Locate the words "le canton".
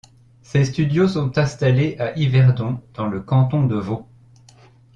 3.05-3.67